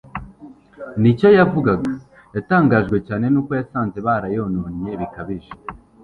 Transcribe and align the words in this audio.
n'icyo 1.01 1.27
yavugaga, 1.37 1.91
yatangajwe 2.35 2.97
cyane 3.07 3.25
n'uko 3.29 3.51
yasanze 3.59 3.97
barayononnye 4.07 4.91
bikabije. 5.01 5.51